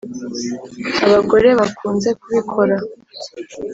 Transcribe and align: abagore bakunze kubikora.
abagore 1.05 1.49
bakunze 1.59 2.09
kubikora. 2.19 2.75